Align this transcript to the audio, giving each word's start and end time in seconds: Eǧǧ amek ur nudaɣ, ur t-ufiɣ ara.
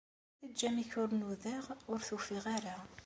Eǧǧ 0.45 0.59
amek 0.67 0.91
ur 1.01 1.09
nudaɣ, 1.19 1.65
ur 1.91 1.99
t-ufiɣ 2.07 2.43
ara. 2.55 2.77